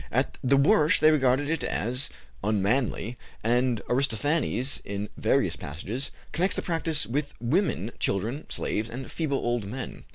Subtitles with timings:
[0.11, 2.09] At the worst they regarded it as
[2.43, 9.37] unmanly, and Aristophanes, in various passages, connects the practice with women, children, slaves, and feeble
[9.37, 10.05] old men.